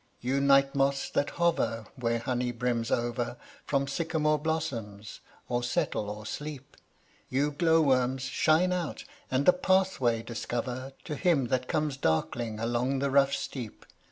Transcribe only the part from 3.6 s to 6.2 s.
From sycamore blossoms, or settle